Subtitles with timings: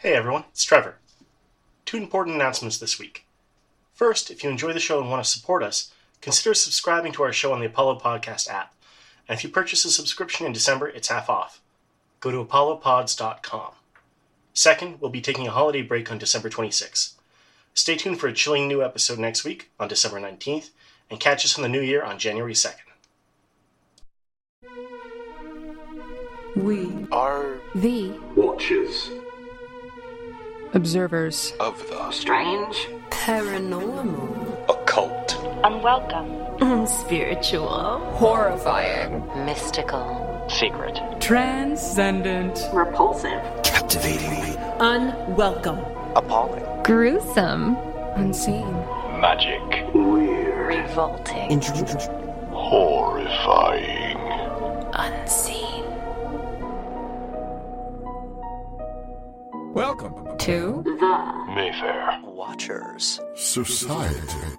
[0.00, 0.96] Hey everyone, it's Trevor.
[1.86, 3.24] Two important announcements this week.
[3.94, 7.32] First, if you enjoy the show and want to support us, consider subscribing to our
[7.32, 8.74] show on the Apollo Podcast app.
[9.26, 11.62] And if you purchase a subscription in December, it's half off.
[12.20, 13.72] Go to apollopods.com.
[14.52, 17.14] Second, we'll be taking a holiday break on December 26th.
[17.72, 20.72] Stay tuned for a chilling new episode next week on December 19th,
[21.10, 22.74] and catch us in the new year on January 2nd.
[26.54, 29.08] We are the watchers
[30.76, 31.54] observers.
[31.58, 32.76] Of the strange,
[33.10, 45.80] paranormal, occult, unwelcome, spiritual, horrifying, mystical, secret, transcendent, repulsive, captivating, unwelcome,
[46.14, 47.76] appalling, gruesome,
[48.16, 48.70] unseen,
[49.18, 49.62] magic,
[49.94, 51.60] weird, revolting,
[52.50, 54.18] horrifying,
[54.92, 55.65] unseen.
[59.76, 60.38] Welcome.
[60.38, 62.18] To the Mayfair.
[62.24, 63.20] Watchers.
[63.34, 64.56] Society.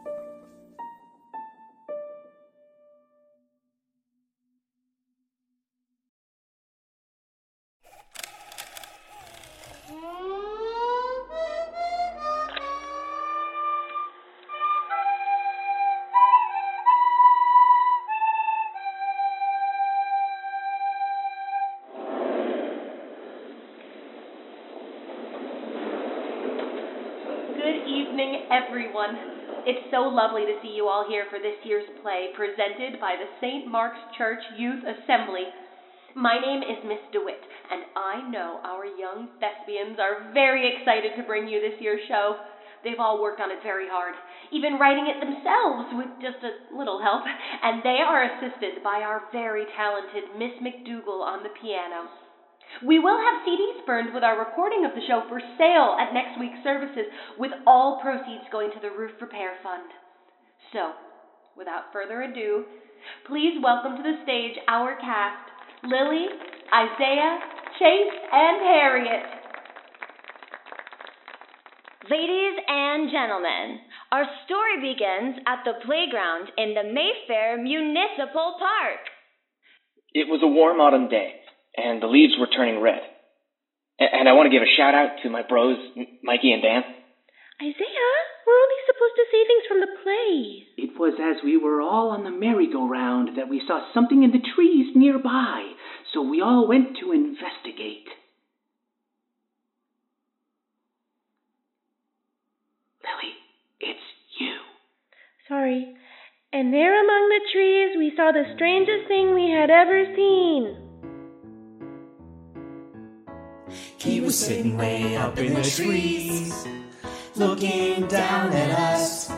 [30.18, 33.70] Lovely to see you all here for this year's play presented by the St.
[33.70, 35.46] Mark's Church Youth Assembly.
[36.18, 37.38] My name is Miss DeWitt,
[37.70, 42.42] and I know our young thespians are very excited to bring you this year's show.
[42.82, 44.18] They've all worked on it very hard,
[44.50, 47.22] even writing it themselves with just a little help,
[47.62, 52.10] and they are assisted by our very talented Miss McDougal on the piano.
[52.82, 56.42] We will have CDs burned with our recording of the show for sale at next
[56.42, 57.06] week's services,
[57.38, 59.94] with all proceeds going to the Roof Repair Fund.
[60.74, 60.92] So,
[61.56, 62.66] without further ado,
[63.26, 65.48] please welcome to the stage our cast
[65.84, 66.28] Lily,
[66.68, 67.40] Isiah,
[67.80, 69.24] Chase, and Harriet.
[72.12, 73.80] Ladies and gentlemen,
[74.12, 79.00] our story begins at the playground in the Mayfair Municipal Park.
[80.14, 81.32] It was a warm autumn day,
[81.78, 83.02] and the leaves were turning red.
[84.00, 85.78] And I want to give a shout out to my bros,
[86.24, 86.84] Mikey and Dan.
[87.60, 88.14] Isiah,
[88.46, 90.68] we're only supposed to say things from the play.
[90.78, 94.46] It was as we were all on the merry-go-round that we saw something in the
[94.56, 95.74] trees nearby,
[96.14, 98.06] so we all went to investigate.
[103.04, 103.34] Lily,
[103.80, 104.00] it's
[104.40, 104.54] you.
[105.48, 105.96] Sorry.
[106.54, 110.78] And there among the trees we saw the strangest thing we had ever seen.
[113.98, 116.68] He was sitting way up in the trees,
[117.38, 119.32] looking down at us.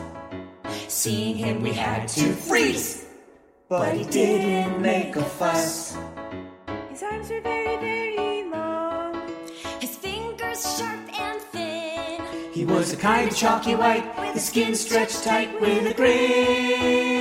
[0.88, 3.06] Seeing him, we had to freeze,
[3.68, 5.96] but he didn't make a fuss.
[6.88, 9.20] His arms were very, very long.
[9.80, 12.20] His fingers sharp and thin.
[12.52, 17.20] He was a kind of chalky white, his skin stretched tight with a grin.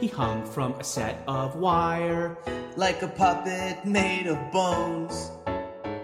[0.00, 2.36] He hung from a set of wire,
[2.76, 5.30] like a puppet made of bones.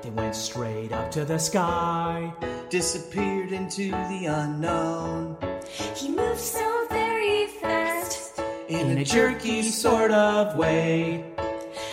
[0.03, 2.33] They went straight up to the sky,
[2.71, 5.37] disappeared into the unknown.
[5.97, 11.25] He moved so very fast, in a jerky sort of way.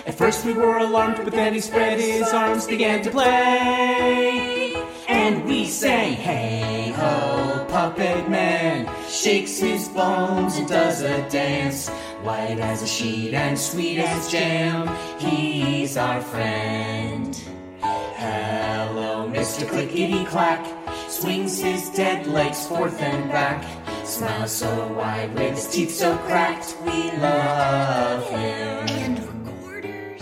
[0.05, 4.75] At first we were alarmed, but then he spread his arms, began to play.
[5.09, 11.89] And we sang, Hey ho, puppet man, shakes his bones and does a dance.
[12.21, 14.88] White as a sheet and sweet as jam,
[15.18, 17.35] he's our friend.
[17.81, 19.16] Hello,
[19.47, 19.65] Mr.
[19.69, 20.61] Clickety Clack,
[21.09, 23.63] swings his dead legs forth and back.
[24.05, 28.88] Smiles so wide with his teeth so cracked, we love him.
[28.89, 30.21] And recorders.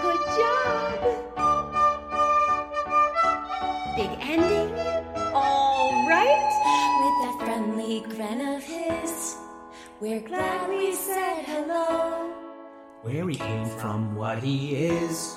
[0.00, 0.98] Good job.
[3.96, 4.70] Big ending.
[5.34, 6.50] All right.
[7.02, 9.34] With that friendly grin of his,
[9.98, 12.41] we're glad we said hello.
[13.02, 15.36] Where he came from, what he is.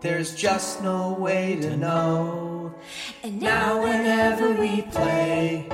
[0.00, 2.74] There's just no way to know.
[3.22, 5.68] And now, whenever we play,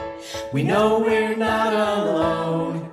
[0.53, 2.91] we know we're not alone.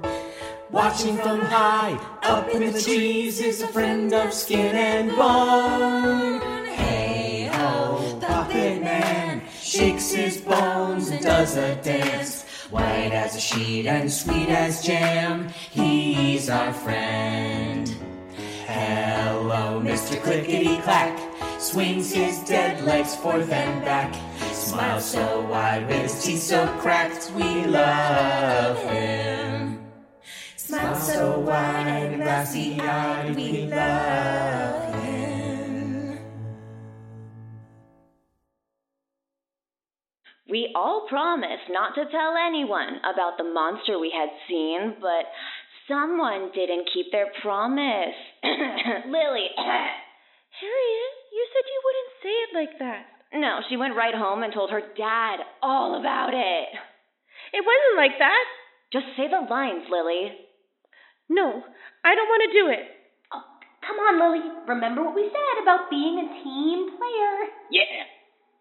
[0.72, 6.66] Watching from high up in the trees is a friend of skin and bone.
[6.66, 12.44] Hey ho, Puppet Man shakes his bones and does a dance.
[12.72, 18.11] White as a sheet and sweet as jam, he's our friend.
[18.72, 20.22] Hello, Mr.
[20.24, 21.20] Clickety Clack.
[21.60, 24.16] Swings his dead legs forth and back.
[24.54, 29.86] Smiles so wide with his teeth so cracked, we love him.
[30.56, 36.20] Smiles so wide and glassy eyed, we love him.
[40.50, 45.26] We all promised not to tell anyone about the monster we had seen, but
[45.92, 48.16] someone didn't keep their promise.
[49.12, 49.48] Lily.
[50.60, 53.04] Harriet, you said you wouldn't say it like that.
[53.36, 56.70] No, she went right home and told her dad all about it.
[57.52, 58.46] It wasn't like that.
[58.92, 60.32] Just say the lines, Lily.
[61.30, 61.64] No,
[62.04, 62.84] I don't want to do it.
[63.32, 63.44] Oh,
[63.88, 64.44] come on, Lily.
[64.68, 67.36] Remember what we said about being a team player.
[67.72, 68.04] Yeah.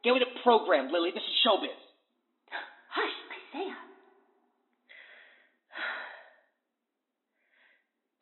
[0.02, 1.10] Get with the program, Lily.
[1.10, 1.74] This is showbiz.
[2.94, 3.16] Hush,
[3.50, 3.89] Isiah.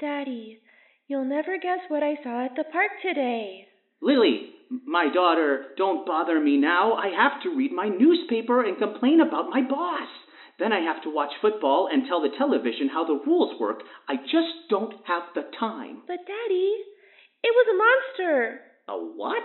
[0.00, 0.60] Daddy,
[1.08, 3.66] you'll never guess what I saw at the park today.
[4.00, 4.50] Lily,
[4.86, 6.92] my daughter, don't bother me now.
[6.92, 10.08] I have to read my newspaper and complain about my boss.
[10.60, 13.80] Then I have to watch football and tell the television how the rules work.
[14.08, 16.02] I just don't have the time.
[16.06, 16.74] But, Daddy,
[17.42, 18.60] it was a monster.
[18.88, 19.42] A what?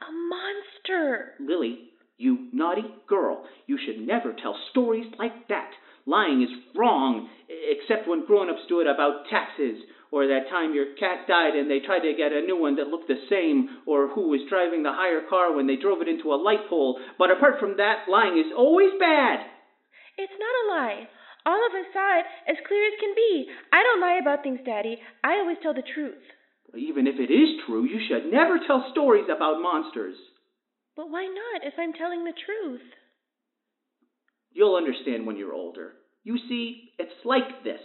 [0.00, 1.32] A monster.
[1.40, 3.44] Lily, you naughty girl.
[3.66, 5.70] You should never tell stories like that.
[6.10, 9.78] Lying is wrong, except when grown ups do it about taxes,
[10.10, 12.90] or that time your cat died and they tried to get a new one that
[12.90, 16.34] looked the same, or who was driving the hire car when they drove it into
[16.34, 16.98] a light pole.
[17.14, 19.46] But apart from that, lying is always bad.
[20.18, 21.06] It's not a lie.
[21.46, 23.46] All of us saw it as clear as can be.
[23.70, 24.98] I don't lie about things, Daddy.
[25.22, 26.26] I always tell the truth.
[26.74, 30.18] Even if it is true, you should never tell stories about monsters.
[30.98, 32.82] But why not if I'm telling the truth?
[34.52, 35.94] You'll understand when you're older.
[36.24, 37.80] You see, it's like this.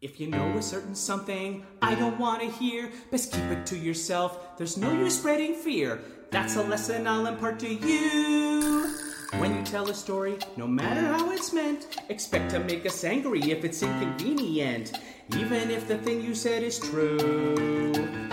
[0.00, 3.76] If you know a certain something I don't want to hear, best keep it to
[3.76, 4.56] yourself.
[4.58, 6.00] There's no use spreading fear.
[6.30, 8.94] That's a lesson I'll impart to you.
[9.38, 13.50] When you tell a story, no matter how it's meant, expect to make us angry
[13.50, 14.92] if it's inconvenient,
[15.36, 18.25] even if the thing you said is true.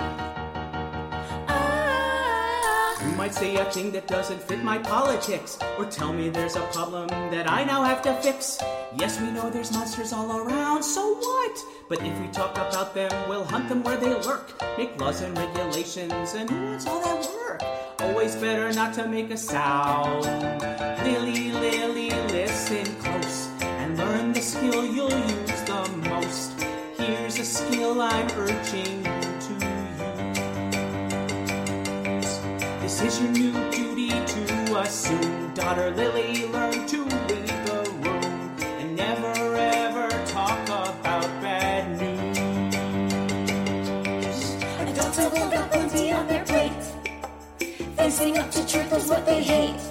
[3.33, 7.49] Say a thing that doesn't fit my politics, or tell me there's a problem that
[7.49, 8.59] I now have to fix.
[8.95, 11.57] Yes, we know there's monsters all around, so what?
[11.89, 15.35] But if we talk about them, we'll hunt them where they lurk, make laws and
[15.35, 17.61] regulations, and who wants all that work?
[18.01, 20.25] Always better not to make a sound.
[21.03, 21.52] Lily,
[34.93, 35.53] assume.
[35.55, 36.99] Daughter Lily, learned to
[37.29, 42.33] leave the room and never ever talk about bad news.
[44.81, 46.83] Adults all got plenty on their plate.
[47.97, 49.81] Facing up to truth is what they hate.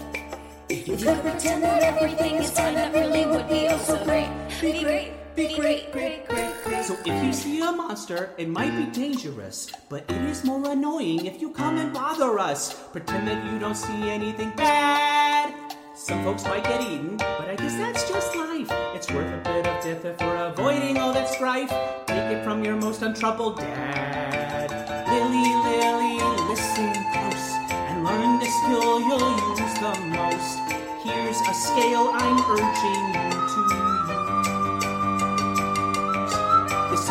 [0.68, 4.30] If you could pretend that everything is fine, that really would be oh so great.
[4.60, 6.41] Be great, be great, great, great.
[6.82, 11.26] So if you see a monster, it might be dangerous, but it is more annoying
[11.26, 12.74] if you come and bother us.
[12.90, 15.54] Pretend that you don't see anything bad.
[15.94, 18.68] Some folks might get eaten, but I guess that's just life.
[18.96, 21.70] It's worth a bit of death if we're avoiding all that strife.
[22.08, 24.72] Take it from your most untroubled dad.
[25.06, 26.18] Lily, Lily,
[26.50, 30.58] listen close and learn the skill you'll use the most.
[31.04, 33.31] Here's a scale I'm urging you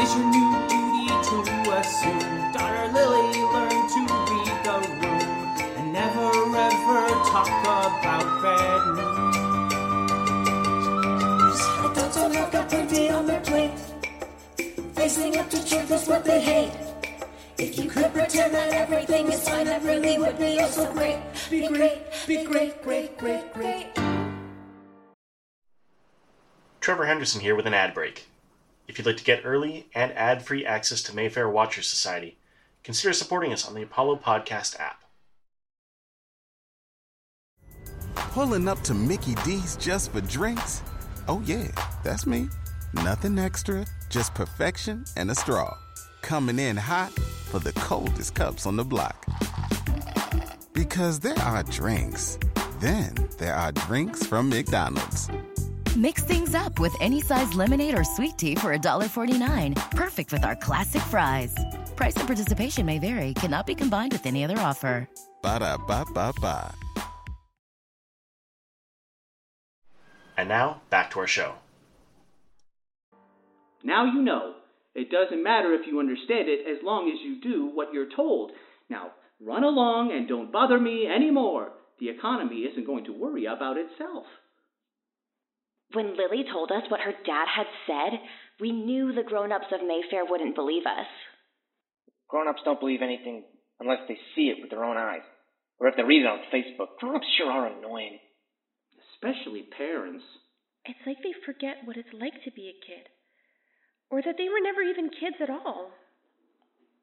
[0.02, 1.38] Is your new duty to
[1.78, 2.52] assume.
[2.54, 4.00] Daughter Lily, learn to
[4.32, 5.30] read the room
[5.78, 6.28] and never
[6.58, 9.22] ever talk about bad news.
[11.86, 13.78] Adults all have got plenty on their plate.
[14.96, 16.74] Facing up to truth is what they hate.
[17.60, 21.20] If you could pretend that everything is fine, that really would be oh so great.
[21.52, 23.86] Be great, be great, great, great, great.
[26.80, 28.31] Trevor Henderson here with an ad break.
[28.92, 32.38] If you'd like to get early and ad free access to Mayfair Watchers Society,
[32.84, 35.04] consider supporting us on the Apollo Podcast app.
[38.16, 40.84] Pulling up to Mickey D's just for drinks?
[41.30, 41.70] Oh, yeah,
[42.04, 42.50] that's me.
[42.94, 45.74] Nothing extra, just perfection and a straw.
[46.22, 49.26] Coming in hot for the coldest cups on the block.
[50.74, 52.38] Because there are drinks,
[52.82, 55.30] then there are drinks from McDonald's.
[55.98, 59.92] Mix things up with any size lemonade or sweet tea for $1.49.
[59.92, 61.54] Perfect with our classic fries.
[61.98, 65.10] Price and participation may vary, cannot be combined with any other offer.
[65.42, 66.74] Ba da ba ba ba.
[70.38, 71.56] And now, back to our show.
[73.84, 74.54] Now you know.
[74.96, 78.52] It doesn't matter if you understand it as long as you do what you're told.
[78.90, 81.72] Now, run along and don't bother me anymore.
[82.00, 84.26] The economy isn't going to worry about itself.
[85.94, 88.20] When Lily told us what her dad had said,
[88.60, 91.10] we knew the grown ups of Mayfair wouldn't believe us.
[92.30, 93.44] Grown ups don't believe anything
[93.80, 95.26] unless they see it with their own eyes.
[95.80, 96.96] Or if they read it on Facebook.
[97.00, 98.20] Grown ups sure are annoying.
[99.16, 100.24] Especially parents.
[100.86, 103.10] It's like they forget what it's like to be a kid.
[104.10, 105.92] Or that they were never even kids at all.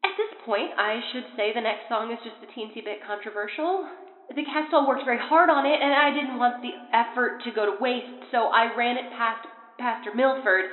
[0.04, 3.86] At this point, I should say the next song is just a teensy bit controversial.
[4.28, 7.50] The cast all worked very hard on it, and I didn't want the effort to
[7.50, 10.68] go to waste, so I ran it past Pastor Milford.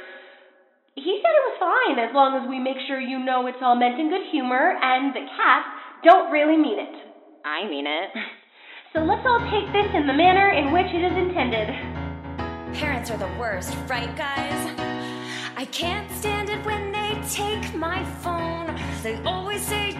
[0.95, 3.75] He said it was fine as long as we make sure you know it's all
[3.75, 5.67] meant in good humor and the cast
[6.03, 6.95] don't really mean it.
[7.43, 8.09] I mean it.
[8.93, 11.67] So let's all take this in the manner in which it is intended.
[12.79, 14.71] Parents are the worst, right, guys?
[15.57, 18.73] I can't stand it when they take my phone.
[19.03, 19.99] They always say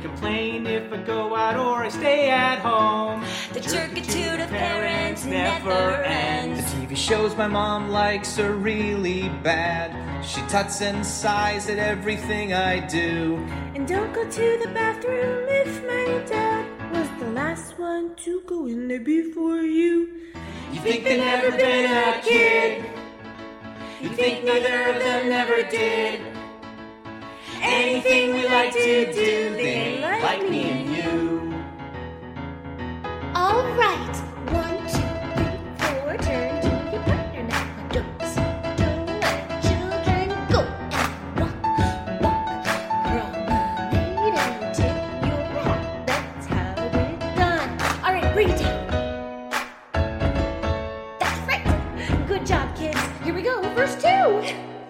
[0.00, 3.24] complain if I go out or I stay at home.
[3.52, 6.60] The jerkitude of parents never ends.
[6.74, 9.90] The TV shows my mom likes are really bad.
[10.24, 13.36] She tuts and sighs at everything I do.
[13.74, 18.66] And don't go to the bathroom if my dad was the last one to go
[18.66, 20.08] in there before you.
[20.72, 22.84] You think they never been a kid.
[24.00, 26.20] You think neither of them never did.
[27.62, 29.89] Anything we like to do, they ain't
[30.30, 31.52] like me and you.
[33.34, 34.09] All right,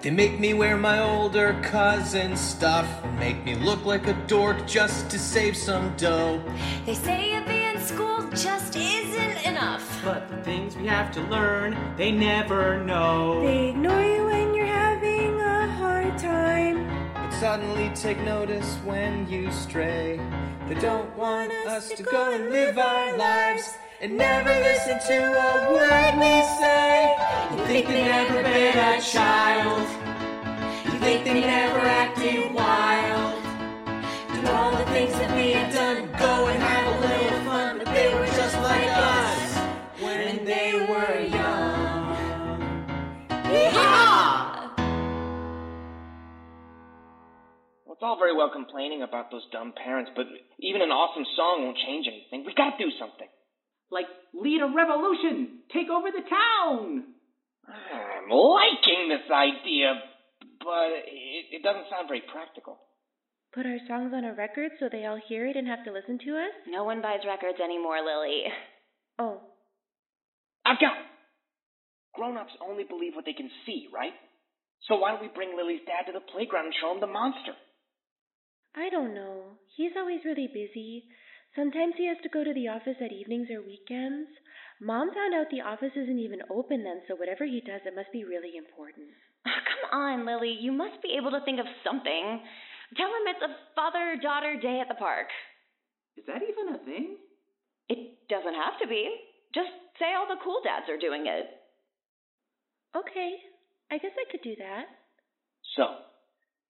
[0.03, 4.67] They make me wear my older cousin's stuff and make me look like a dork
[4.67, 6.43] just to save some dough.
[6.87, 10.01] They say a B in school just isn't enough.
[10.03, 13.43] But the things we have to learn, they never know.
[13.43, 16.89] They ignore you when you're having a hard time.
[17.13, 20.19] But suddenly take notice when you stray.
[20.67, 25.73] They don't want us to go and live our lives and never listen to a
[25.73, 27.15] word we say.
[27.53, 29.87] You think they never been a child.
[30.87, 33.43] You think they never acted wild.
[34.35, 37.79] Do all the things that we have done, go and have a little fun.
[37.79, 39.59] But they were just like us
[40.01, 42.17] when they were young.
[43.29, 44.71] Yeehaw!
[47.85, 50.25] Well, it's all very well complaining about those dumb parents, but
[50.61, 52.47] even an awesome song won't change anything.
[52.47, 53.29] We've gotta do something.
[53.91, 55.61] Like, lead a revolution!
[55.73, 57.05] Take over the town!
[57.67, 59.95] I'm liking this idea,
[60.61, 62.79] but it, it doesn't sound very practical.
[63.53, 66.19] Put our songs on a record so they all hear it and have to listen
[66.25, 66.55] to us?
[66.69, 68.45] No one buys records anymore, Lily.
[69.19, 69.43] Oh.
[70.65, 71.11] I've got it.
[72.15, 74.15] Grown ups only believe what they can see, right?
[74.89, 77.53] So why don't we bring Lily's dad to the playground and show him the monster?
[78.75, 79.59] I don't know.
[79.77, 81.05] He's always really busy.
[81.57, 84.31] Sometimes he has to go to the office at evenings or weekends.
[84.81, 88.13] Mom found out the office isn't even open then, so whatever he does, it must
[88.13, 89.11] be really important.
[89.47, 90.57] Oh, come on, Lily.
[90.61, 92.41] You must be able to think of something.
[92.97, 95.27] Tell him it's a father daughter day at the park.
[96.17, 97.17] Is that even a thing?
[97.89, 99.11] It doesn't have to be.
[99.55, 101.51] Just say all the cool dads are doing it.
[102.95, 103.43] Okay,
[103.91, 104.87] I guess I could do that.
[105.75, 106.07] So,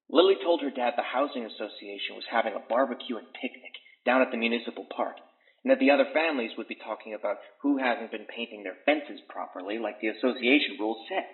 [0.08, 4.30] Lily told her dad the housing association was having a barbecue and picnic down at
[4.30, 5.16] the municipal park,
[5.64, 9.20] and that the other families would be talking about who hasn't been painting their fences
[9.28, 11.26] properly like the association rules said.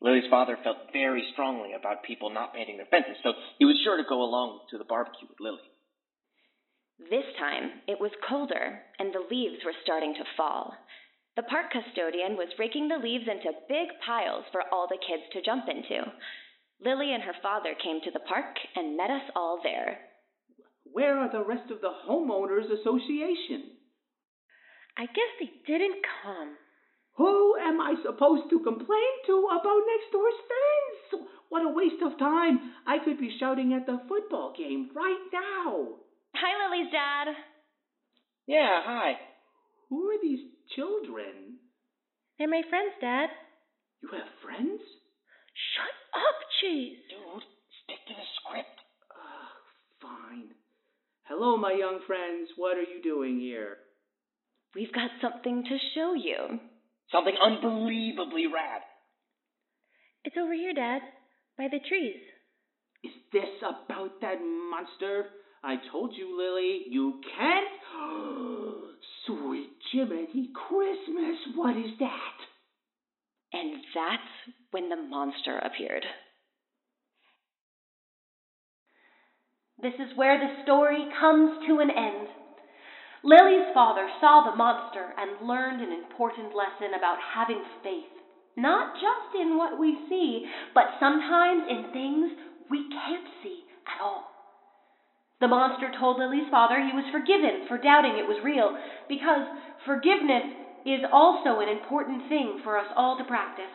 [0.00, 3.96] Lily's father felt very strongly about people not painting their fences, so he was sure
[3.96, 5.64] to go along to the barbecue with Lily.
[6.98, 10.74] This time, it was colder, and the leaves were starting to fall.
[11.36, 15.42] The park custodian was raking the leaves into big piles for all the kids to
[15.42, 16.12] jump into.
[16.80, 20.05] Lily and her father came to the park and met us all there.
[20.96, 23.76] Where are the rest of the homeowners association?
[24.96, 26.56] I guess they didn't come.
[27.18, 31.28] Who am I supposed to complain to about next door's fence?
[31.50, 32.72] What a waste of time.
[32.86, 36.00] I could be shouting at the football game right now.
[36.32, 37.28] Hi, Lily's dad.
[38.46, 39.20] Yeah, hi.
[39.90, 41.60] Who are these children?
[42.38, 43.28] They're my friends, Dad.
[44.02, 44.80] You have friends?
[45.76, 46.96] Shut up, Cheese.
[47.12, 47.44] Dude,
[47.84, 48.75] stick to the script.
[51.28, 51.38] Fine.
[51.38, 52.50] Hello, my young friends.
[52.56, 53.76] What are you doing here?
[54.74, 56.58] We've got something to show you.
[57.12, 58.82] Something unbelievably rad.
[60.24, 61.02] It's over here, Dad,
[61.56, 62.20] by the trees.
[63.04, 65.26] Is this about that monster?
[65.62, 67.66] I told you, Lily, you can't.
[69.26, 72.36] Sweet Jiminy Christmas, what is that?
[73.52, 76.04] And that's when the monster appeared.
[79.82, 82.28] This is where the story comes to an end.
[83.22, 88.08] Lily's father saw the monster and learned an important lesson about having faith,
[88.56, 92.30] not just in what we see, but sometimes in things
[92.70, 94.32] we can't see at all.
[95.40, 98.72] The monster told Lily's father he was forgiven for doubting it was real,
[99.08, 99.44] because
[99.84, 100.56] forgiveness
[100.86, 103.74] is also an important thing for us all to practice.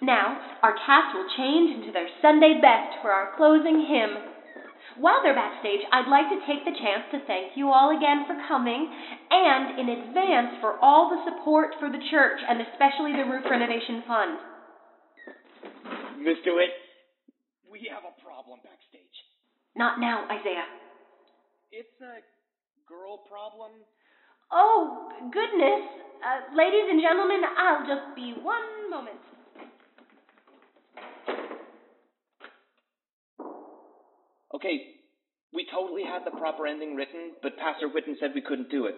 [0.00, 4.39] Now, our cast will change into their Sunday best for our closing hymn.
[4.98, 8.34] While they're backstage, I'd like to take the chance to thank you all again for
[8.48, 8.90] coming
[9.30, 14.02] and in advance for all the support for the church and especially the Roof Renovation
[14.06, 14.32] Fund.
[16.18, 16.74] Miss DeWitt,
[17.70, 19.16] we have a problem backstage.
[19.76, 20.66] Not now, Isiah.
[21.70, 22.18] It's a
[22.90, 23.70] girl problem.
[24.50, 25.86] Oh, goodness.
[26.20, 29.22] Uh, ladies and gentlemen, I'll just be one moment.
[34.54, 34.98] Okay,
[35.54, 38.94] we totally had the proper ending written, but Pastor Whitten said we couldn't do it.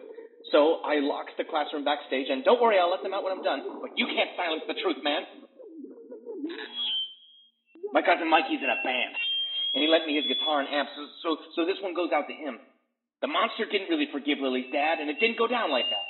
[0.50, 3.44] So I locked the classroom backstage, and don't worry, I'll let them out when I'm
[3.44, 3.62] done.
[3.80, 5.23] But you can't silence the truth, man.
[7.92, 9.14] My cousin Mikey's in a band,
[9.76, 12.26] and he lent me his guitar and amp, so, so, so this one goes out
[12.26, 12.59] to him.
[13.21, 16.07] The monster didn't really forgive Lily's dad, and it didn't go down like that.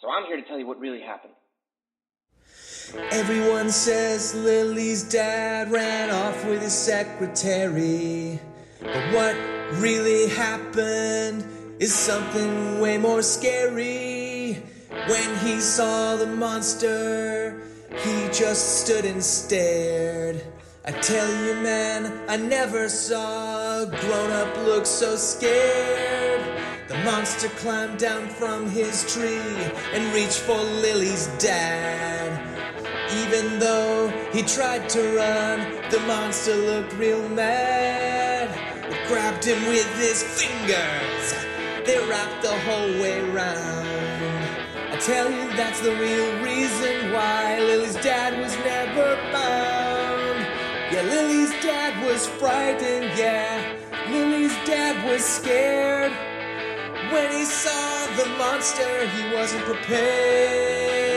[0.00, 1.34] So I'm here to tell you what really happened.
[3.12, 8.40] Everyone says Lily's dad ran off with his secretary.
[8.82, 9.36] But what
[9.80, 11.44] really happened
[11.78, 14.62] is something way more scary.
[15.06, 17.60] When he saw the monster,
[18.02, 20.42] he just stood and stared.
[20.84, 26.40] I tell you, man, I never saw a grown up look so scared.
[26.88, 29.56] The monster climbed down from his tree
[29.92, 32.40] and reached for Lily's dad.
[33.24, 38.19] Even though he tried to run, the monster looked real mad.
[39.10, 41.34] Grabbed him with his fingers,
[41.84, 43.88] they wrapped the whole way round.
[44.92, 50.46] I tell you, that's the real reason why Lily's dad was never found.
[50.92, 53.74] Yeah, Lily's dad was frightened, yeah.
[54.10, 56.12] Lily's dad was scared.
[57.12, 61.09] When he saw the monster, he wasn't prepared.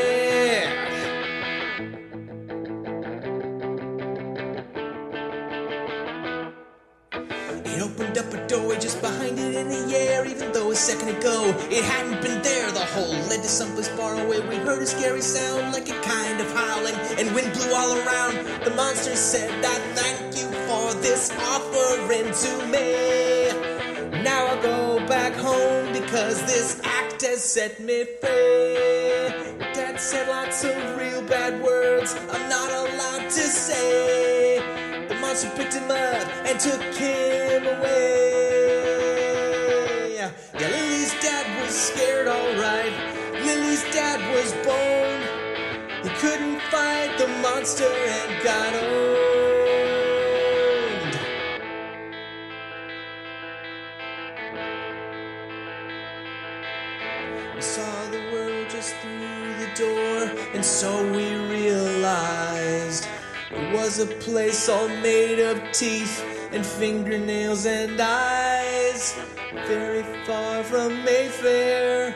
[13.43, 14.39] To someplace far away.
[14.47, 18.35] We heard a scary sound like a kind of howling, and wind blew all around.
[18.63, 23.51] The monster said, I thank you for this offering to me.
[24.23, 28.77] Now I'll go back home because this act has set me free.
[29.73, 34.59] Dad said lots of real bad words I'm not allowed to say.
[35.09, 38.53] The monster picked him up and took him away.
[40.15, 43.22] Yeah, Lily's dad was scared, alright.
[43.55, 45.23] Lily's dad was boned.
[46.03, 49.53] He couldn't fight the monster and got owned.
[57.55, 63.07] We saw the world just through the door, and so we realized
[63.51, 69.15] it was a place all made of teeth and fingernails and eyes.
[69.67, 72.15] Very far from Mayfair,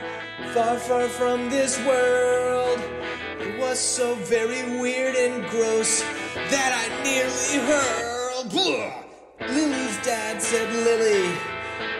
[0.54, 2.80] far, far from this world.
[3.40, 6.02] It was so very weird and gross
[6.50, 8.50] that I nearly hurled.
[8.52, 9.04] Blah!
[9.48, 11.36] Lily's dad said, Lily,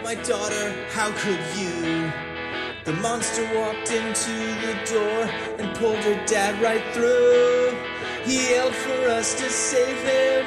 [0.02, 2.12] my daughter, how could you?
[2.84, 4.30] The monster walked into
[4.64, 5.24] the door
[5.58, 7.76] and pulled her dad right through.
[8.24, 10.46] He yelled for us to save him.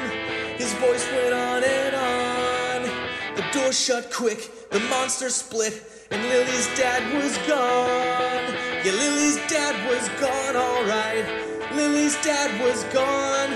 [0.58, 3.36] His voice went on and on.
[3.36, 8.44] The door shut quick, the monster split, and Lily's dad was gone.
[8.84, 11.26] Yeah, Lily's dad was gone, alright.
[11.72, 13.50] Lily's dad was gone.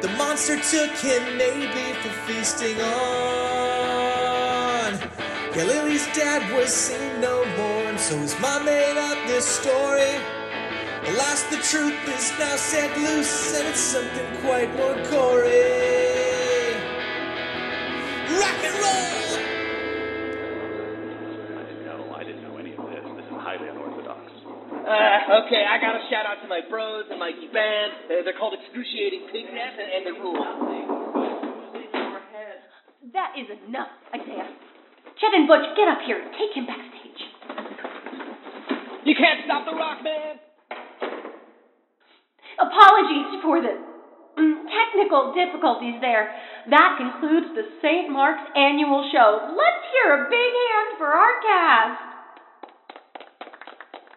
[0.00, 3.72] The monster took him maybe for feasting on.
[5.54, 10.16] Yeah, Lily's dad was seen no more, and so his mom made up this story.
[11.08, 16.01] Alas, the truth is now set loose, and it's something quite more gory.
[25.52, 28.08] Okay, I gotta shout out to my bros and Mikey Band.
[28.08, 30.40] Uh, they're called Excruciating Pignet, and, and the rule.
[33.12, 34.48] That is enough, Isiah.
[35.20, 36.24] Chet and Butch, get up here.
[36.40, 37.20] Take him backstage.
[39.04, 40.40] You can't stop the rock, man!
[42.56, 43.76] Apologies for the
[44.40, 46.32] mm, technical difficulties there.
[46.72, 48.08] That concludes the St.
[48.08, 49.52] Mark's annual show.
[49.52, 52.00] Let's hear a big hand for our cast.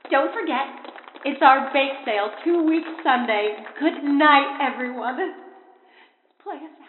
[0.08, 0.85] Don't forget,
[1.26, 3.58] it's our bake sale two weeks Sunday.
[3.80, 5.18] Good night, everyone.
[6.44, 6.85] Play us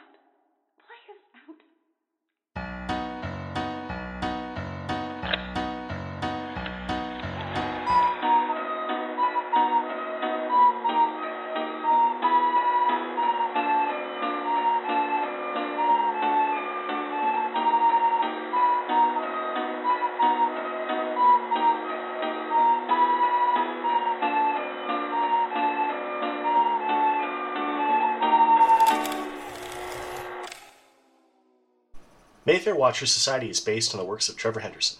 [32.46, 34.98] Mayfair Watchers Society is based on the works of Trevor Henderson.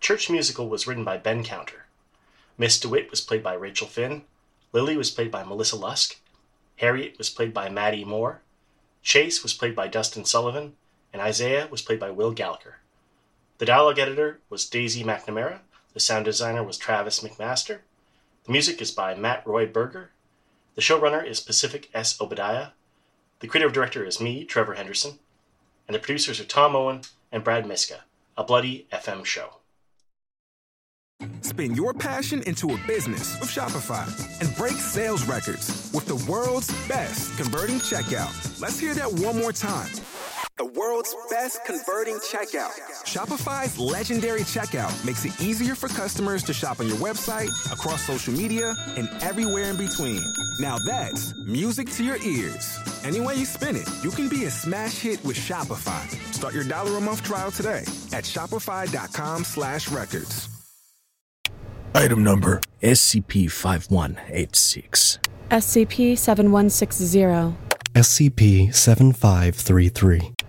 [0.00, 1.84] Church Musical was written by Ben Counter.
[2.56, 4.22] Miss DeWitt was played by Rachel Fynn.
[4.72, 6.20] Lily was played by Melissa Lusk.
[6.76, 8.40] Harriet was played by Maddie Moore.
[9.02, 10.72] Chase was played by Dustin Sullivan.
[11.12, 12.76] And Isiah was played by Will Gallacher.
[13.58, 15.58] The dialogue editor was Daisy McNamara.
[15.92, 17.80] The sound designer was Travis McMaster.
[18.46, 20.12] The music is by Matt Roi Berger.
[20.76, 22.18] The showrunner is Pacific S.
[22.22, 22.68] Obadiah.
[23.40, 25.18] The creative director is me, Trevor Henderson
[25.86, 28.04] and the producers are Tom Owen and Brad Miska,
[28.36, 29.56] a bloody FM show.
[31.42, 34.06] Spin your passion into a business with Shopify
[34.40, 38.60] and break sales records with the world's best converting checkout.
[38.60, 39.90] Let's hear that one more time.
[40.74, 42.72] The world's best converting checkout.
[43.04, 48.32] Shopify's legendary checkout makes it easier for customers to shop on your website, across social
[48.32, 50.20] media, and everywhere in between.
[50.58, 52.78] Now that's music to your ears.
[53.04, 56.08] Any way you spin it, you can be a smash hit with Shopify.
[56.32, 60.48] Start your dollar a month trial today at shopify.com slash records.
[61.94, 65.18] Item number SCP 5186.
[65.50, 67.56] SCP 7160.
[67.94, 70.34] SCP 7533.